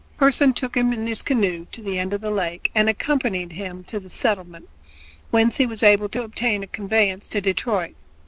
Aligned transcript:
Pearson 0.17 0.51
took 0.51 0.73
him 0.75 0.91
in 0.93 1.05
his 1.05 1.21
canoe 1.21 1.67
to 1.71 1.79
the 1.79 1.99
end 1.99 2.11
of 2.11 2.21
the 2.21 2.31
lake 2.31 2.71
and 2.73 2.89
accompanied 2.89 3.51
him 3.51 3.83
to 3.83 3.99
the 3.99 4.09
settlement, 4.09 4.67
whence 5.29 5.57
he 5.57 5.65
was 5.67 5.83
able 5.83 6.09
to 6.09 6.23
obtain 6.23 6.63
a 6.63 6.65
conveyance 6.65 7.27
to 7.27 7.39
Detroit. 7.39 7.93